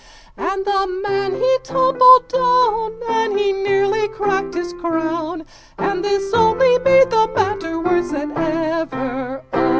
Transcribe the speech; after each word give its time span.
And 0.37 0.65
the 0.65 1.01
man 1.03 1.35
he 1.35 1.57
tumbled 1.63 2.27
down, 2.27 2.93
And 3.07 3.37
he 3.37 3.51
nearly 3.51 4.07
cracked 4.07 4.53
his 4.55 4.73
crown, 4.73 5.45
And 5.77 6.03
this 6.03 6.33
only 6.33 6.79
made 6.79 7.09
the 7.11 7.27
matter 7.35 7.79
worse 7.79 8.09
than 8.11 8.31
ever 8.35 9.43
O! 9.53 9.61